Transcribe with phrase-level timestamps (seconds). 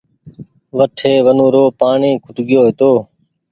[0.77, 2.91] وٺي ونورو پآڻيٚ کٽگيو هيتو